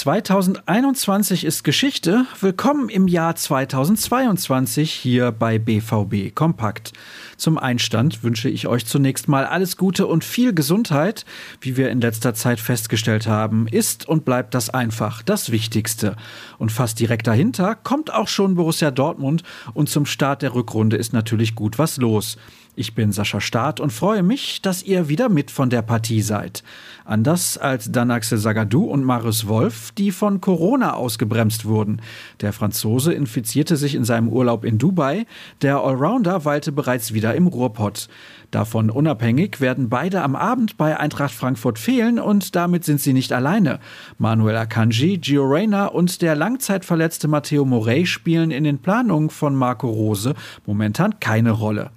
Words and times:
2021 0.00 1.44
ist 1.44 1.62
Geschichte. 1.62 2.24
Willkommen 2.40 2.88
im 2.88 3.06
Jahr 3.06 3.36
2022 3.36 4.90
hier 4.90 5.30
bei 5.30 5.58
BVB 5.58 6.34
Kompakt. 6.34 6.94
Zum 7.36 7.58
Einstand 7.58 8.22
wünsche 8.22 8.48
ich 8.48 8.66
euch 8.66 8.86
zunächst 8.86 9.28
mal 9.28 9.44
alles 9.44 9.76
Gute 9.76 10.06
und 10.06 10.24
viel 10.24 10.54
Gesundheit. 10.54 11.26
Wie 11.60 11.76
wir 11.76 11.90
in 11.90 12.00
letzter 12.00 12.32
Zeit 12.32 12.60
festgestellt 12.60 13.26
haben, 13.26 13.68
ist 13.68 14.08
und 14.08 14.24
bleibt 14.24 14.54
das 14.54 14.70
einfach 14.70 15.20
das 15.20 15.52
Wichtigste. 15.52 16.16
Und 16.56 16.72
fast 16.72 16.98
direkt 16.98 17.26
dahinter 17.26 17.74
kommt 17.74 18.10
auch 18.10 18.28
schon 18.28 18.54
Borussia 18.54 18.90
Dortmund 18.90 19.42
und 19.74 19.90
zum 19.90 20.06
Start 20.06 20.40
der 20.40 20.54
Rückrunde 20.54 20.96
ist 20.96 21.12
natürlich 21.12 21.54
gut 21.54 21.78
was 21.78 21.98
los. 21.98 22.38
Ich 22.76 22.94
bin 22.94 23.10
Sascha 23.10 23.40
Staat 23.40 23.80
und 23.80 23.92
freue 23.92 24.22
mich, 24.22 24.62
dass 24.62 24.84
ihr 24.84 25.08
wieder 25.08 25.28
mit 25.28 25.50
von 25.50 25.70
der 25.70 25.82
Partie 25.82 26.22
seid. 26.22 26.62
Anders 27.04 27.58
als 27.58 27.90
Danaxe 27.90 28.38
Sagadou 28.38 28.84
und 28.84 29.02
Marius 29.02 29.48
Wolf, 29.48 29.90
die 29.98 30.12
von 30.12 30.40
Corona 30.40 30.94
ausgebremst 30.94 31.64
wurden. 31.64 32.00
Der 32.40 32.52
Franzose 32.52 33.12
infizierte 33.12 33.76
sich 33.76 33.96
in 33.96 34.04
seinem 34.04 34.28
Urlaub 34.28 34.64
in 34.64 34.78
Dubai, 34.78 35.26
der 35.62 35.78
Allrounder 35.78 36.44
weilte 36.44 36.70
bereits 36.70 37.12
wieder 37.12 37.34
im 37.34 37.48
Ruhrpott. 37.48 38.08
Davon 38.52 38.88
unabhängig 38.88 39.60
werden 39.60 39.88
beide 39.88 40.22
am 40.22 40.36
Abend 40.36 40.76
bei 40.76 40.96
Eintracht 40.96 41.34
Frankfurt 41.34 41.78
fehlen 41.78 42.20
und 42.20 42.54
damit 42.54 42.84
sind 42.84 43.00
sie 43.00 43.12
nicht 43.12 43.32
alleine. 43.32 43.80
Manuel 44.18 44.56
Akanji, 44.56 45.18
Gio 45.18 45.44
Reyna 45.44 45.86
und 45.86 46.22
der 46.22 46.36
langzeitverletzte 46.36 47.26
Matteo 47.26 47.64
Morey 47.64 48.06
spielen 48.06 48.52
in 48.52 48.62
den 48.62 48.78
Planungen 48.78 49.30
von 49.30 49.56
Marco 49.56 49.88
Rose 49.88 50.34
momentan 50.66 51.18
keine 51.18 51.50
Rolle. 51.50 51.90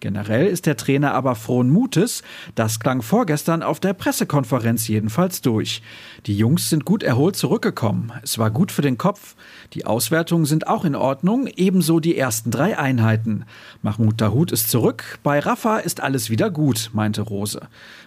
Generell 0.00 0.46
ist 0.46 0.66
der 0.66 0.76
Trainer 0.76 1.14
aber 1.14 1.34
frohen 1.34 1.70
Mutes. 1.70 2.22
Das 2.54 2.80
klang 2.80 3.02
vorgestern 3.02 3.62
auf 3.62 3.80
der 3.80 3.94
Pressekonferenz 3.94 4.86
jedenfalls 4.88 5.40
durch. 5.40 5.82
Die 6.26 6.36
Jungs 6.36 6.68
sind 6.68 6.84
gut 6.84 7.02
erholt 7.02 7.36
zurückgekommen. 7.36 8.12
Es 8.22 8.38
war 8.38 8.50
gut 8.50 8.70
für 8.70 8.82
den 8.82 8.98
Kopf. 8.98 9.34
Die 9.72 9.86
Auswertungen 9.86 10.44
sind 10.44 10.66
auch 10.66 10.84
in 10.84 10.94
Ordnung, 10.94 11.46
ebenso 11.46 12.00
die 12.00 12.18
ersten 12.18 12.50
drei 12.50 12.78
Einheiten. 12.78 13.44
Mahmoud 13.82 14.20
Dahut 14.20 14.52
ist 14.52 14.70
zurück. 14.70 15.18
Bei 15.22 15.38
Rafa 15.38 15.78
ist 15.78 16.00
alles 16.00 16.28
wieder 16.28 16.50
gut, 16.50 16.90
meinte 16.92 17.22
Rose. 17.22 17.60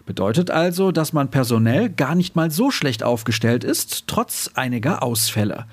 Bedeutet 0.05 0.51
also, 0.51 0.91
dass 0.91 1.13
man 1.13 1.31
personell 1.31 1.89
gar 1.89 2.15
nicht 2.15 2.35
mal 2.35 2.51
so 2.51 2.71
schlecht 2.71 3.03
aufgestellt 3.03 3.63
ist, 3.63 4.07
trotz 4.07 4.51
einiger 4.53 5.03
Ausfälle. 5.03 5.65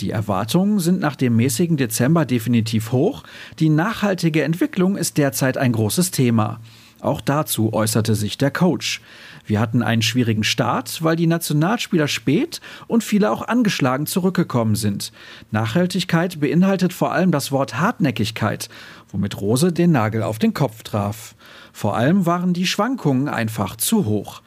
Die 0.00 0.10
Erwartungen 0.10 0.78
sind 0.78 1.00
nach 1.00 1.16
dem 1.16 1.36
mäßigen 1.36 1.76
Dezember 1.76 2.24
definitiv 2.24 2.92
hoch. 2.92 3.22
Die 3.58 3.68
nachhaltige 3.68 4.42
Entwicklung 4.42 4.96
ist 4.96 5.18
derzeit 5.18 5.58
ein 5.58 5.72
großes 5.72 6.10
Thema. 6.10 6.60
Auch 7.00 7.20
dazu 7.20 7.72
äußerte 7.72 8.14
sich 8.14 8.38
der 8.38 8.52
Coach. 8.52 9.00
Wir 9.44 9.58
hatten 9.58 9.82
einen 9.82 10.02
schwierigen 10.02 10.44
Start, 10.44 11.02
weil 11.02 11.16
die 11.16 11.26
Nationalspieler 11.26 12.06
spät 12.06 12.60
und 12.86 13.02
viele 13.02 13.32
auch 13.32 13.48
angeschlagen 13.48 14.06
zurückgekommen 14.06 14.76
sind. 14.76 15.12
Nachhaltigkeit 15.50 16.38
beinhaltet 16.38 16.92
vor 16.92 17.12
allem 17.12 17.32
das 17.32 17.50
Wort 17.50 17.80
Hartnäckigkeit, 17.80 18.68
womit 19.10 19.40
Rose 19.40 19.72
den 19.72 19.90
Nagel 19.90 20.22
auf 20.22 20.38
den 20.38 20.54
Kopf 20.54 20.84
traf. 20.84 21.34
Vor 21.72 21.96
allem 21.96 22.24
waren 22.24 22.52
die 22.52 22.68
Schwankungen 22.68 23.28
einfach 23.28 23.76
zu 23.76 24.04
hoch. 24.04 24.42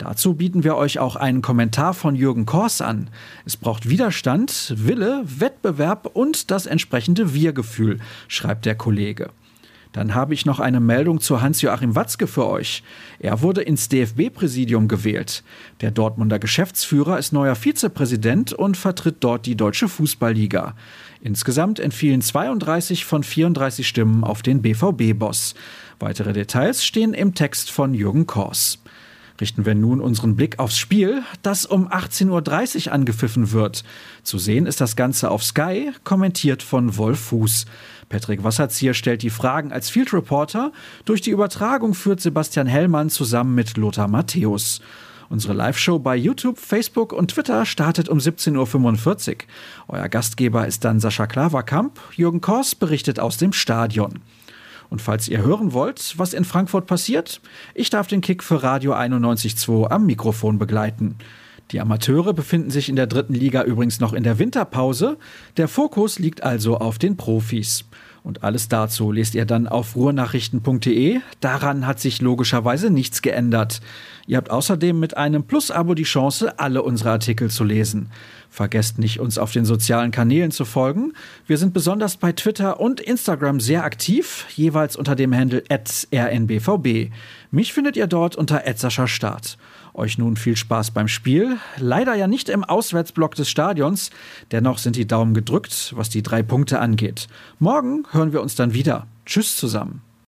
Dazu 0.00 0.32
bieten 0.32 0.64
wir 0.64 0.76
euch 0.76 0.98
auch 0.98 1.14
einen 1.14 1.42
Kommentar 1.42 1.92
von 1.92 2.16
Jürgen 2.16 2.46
Kors 2.46 2.80
an. 2.80 3.10
Es 3.44 3.58
braucht 3.58 3.86
Widerstand, 3.86 4.72
Wille, 4.74 5.22
Wettbewerb 5.26 6.06
und 6.14 6.50
das 6.50 6.64
entsprechende 6.64 7.34
Wir-Gefühl, 7.34 7.98
schreibt 8.26 8.64
der 8.64 8.76
Kollege. 8.76 9.28
Dann 9.92 10.14
habe 10.14 10.32
ich 10.32 10.46
noch 10.46 10.58
eine 10.58 10.80
Meldung 10.80 11.20
zu 11.20 11.42
Hans-Joachim 11.42 11.96
Watzke 11.96 12.26
für 12.26 12.46
euch. 12.46 12.82
Er 13.18 13.42
wurde 13.42 13.60
ins 13.60 13.90
DFB-Präsidium 13.90 14.88
gewählt. 14.88 15.44
Der 15.82 15.90
Dortmunder 15.90 16.38
Geschäftsführer 16.38 17.18
ist 17.18 17.34
neuer 17.34 17.54
Vizepräsident 17.54 18.54
und 18.54 18.78
vertritt 18.78 19.16
dort 19.20 19.44
die 19.44 19.56
Deutsche 19.56 19.86
Fußballliga. 19.86 20.76
Insgesamt 21.20 21.78
entfielen 21.78 22.22
32 22.22 23.04
von 23.04 23.22
34 23.22 23.86
Stimmen 23.86 24.24
auf 24.24 24.40
den 24.40 24.62
BVB-Boss. 24.62 25.54
Weitere 25.98 26.32
Details 26.32 26.86
stehen 26.86 27.12
im 27.12 27.34
Text 27.34 27.70
von 27.70 27.92
Jürgen 27.92 28.26
Kors. 28.26 28.78
Richten 29.40 29.64
wir 29.64 29.74
nun 29.74 30.00
unseren 30.00 30.36
Blick 30.36 30.58
aufs 30.58 30.76
Spiel, 30.76 31.22
das 31.42 31.64
um 31.64 31.88
18.30 31.88 32.86
Uhr 32.86 32.92
angepfiffen 32.92 33.52
wird. 33.52 33.84
Zu 34.22 34.38
sehen 34.38 34.66
ist 34.66 34.80
das 34.80 34.96
Ganze 34.96 35.30
auf 35.30 35.42
Sky, 35.42 35.92
kommentiert 36.04 36.62
von 36.62 36.96
Wolf 36.98 37.20
Fuß. 37.20 37.64
Patrick 38.10 38.44
Wasserzieher 38.44 38.92
stellt 38.92 39.22
die 39.22 39.30
Fragen 39.30 39.72
als 39.72 39.88
Field 39.88 40.12
Reporter. 40.12 40.72
Durch 41.04 41.22
die 41.22 41.30
Übertragung 41.30 41.94
führt 41.94 42.20
Sebastian 42.20 42.66
Hellmann 42.66 43.08
zusammen 43.08 43.54
mit 43.54 43.76
Lothar 43.76 44.08
Matthäus. 44.08 44.80
Unsere 45.30 45.54
Live-Show 45.54 46.00
bei 46.00 46.16
YouTube, 46.16 46.58
Facebook 46.58 47.12
und 47.12 47.30
Twitter 47.30 47.64
startet 47.64 48.08
um 48.08 48.18
17.45 48.18 49.28
Uhr. 49.28 49.36
Euer 49.86 50.08
Gastgeber 50.08 50.66
ist 50.66 50.84
dann 50.84 50.98
Sascha 50.98 51.28
Klaverkamp. 51.28 52.00
Jürgen 52.16 52.40
Kors 52.40 52.74
berichtet 52.74 53.20
aus 53.20 53.36
dem 53.36 53.52
Stadion. 53.52 54.18
Und 54.90 55.00
falls 55.00 55.28
ihr 55.28 55.42
hören 55.42 55.72
wollt, 55.72 56.14
was 56.18 56.34
in 56.34 56.44
Frankfurt 56.44 56.86
passiert, 56.86 57.40
ich 57.74 57.90
darf 57.90 58.08
den 58.08 58.20
Kick 58.20 58.42
für 58.42 58.62
Radio 58.62 58.92
91.2 58.92 59.88
am 59.88 60.04
Mikrofon 60.04 60.58
begleiten. 60.58 61.16
Die 61.70 61.80
Amateure 61.80 62.34
befinden 62.34 62.70
sich 62.70 62.88
in 62.88 62.96
der 62.96 63.06
dritten 63.06 63.34
Liga 63.34 63.62
übrigens 63.62 64.00
noch 64.00 64.12
in 64.12 64.24
der 64.24 64.40
Winterpause. 64.40 65.16
Der 65.56 65.68
Fokus 65.68 66.18
liegt 66.18 66.42
also 66.42 66.78
auf 66.78 66.98
den 66.98 67.16
Profis. 67.16 67.84
Und 68.22 68.42
alles 68.42 68.68
dazu 68.68 69.12
lest 69.12 69.34
ihr 69.34 69.46
dann 69.46 69.66
auf 69.66 69.96
ruhrnachrichten.de. 69.96 71.20
Daran 71.40 71.86
hat 71.86 72.00
sich 72.00 72.20
logischerweise 72.20 72.90
nichts 72.90 73.22
geändert. 73.22 73.80
Ihr 74.26 74.36
habt 74.36 74.50
außerdem 74.50 74.98
mit 74.98 75.16
einem 75.16 75.44
Plus-Abo 75.44 75.94
die 75.94 76.02
Chance, 76.02 76.58
alle 76.58 76.82
unsere 76.82 77.12
Artikel 77.12 77.50
zu 77.50 77.64
lesen. 77.64 78.10
Vergesst 78.50 78.98
nicht, 78.98 79.20
uns 79.20 79.38
auf 79.38 79.52
den 79.52 79.64
sozialen 79.64 80.10
Kanälen 80.10 80.50
zu 80.50 80.64
folgen. 80.64 81.12
Wir 81.46 81.56
sind 81.56 81.72
besonders 81.72 82.16
bei 82.16 82.32
Twitter 82.32 82.80
und 82.80 83.00
Instagram 83.00 83.60
sehr 83.60 83.84
aktiv, 83.84 84.44
jeweils 84.56 84.96
unter 84.96 85.14
dem 85.14 85.34
Handle 85.34 85.62
rnbvb. 85.70 87.12
Mich 87.52 87.72
findet 87.72 87.96
ihr 87.96 88.08
dort 88.08 88.34
unter 88.34 88.62
Start. 89.06 89.56
Euch 89.94 90.18
nun 90.18 90.36
viel 90.36 90.56
Spaß 90.56 90.90
beim 90.90 91.08
Spiel. 91.08 91.58
Leider 91.78 92.14
ja 92.14 92.26
nicht 92.26 92.48
im 92.48 92.64
Auswärtsblock 92.64 93.36
des 93.36 93.48
Stadions. 93.48 94.10
Dennoch 94.50 94.78
sind 94.78 94.96
die 94.96 95.06
Daumen 95.06 95.34
gedrückt, 95.34 95.92
was 95.96 96.08
die 96.08 96.22
drei 96.22 96.42
Punkte 96.42 96.80
angeht. 96.80 97.28
Morgen 97.60 98.04
hören 98.10 98.32
wir 98.32 98.42
uns 98.42 98.56
dann 98.56 98.74
wieder. 98.74 99.06
Tschüss 99.26 99.56
zusammen. 99.56 100.02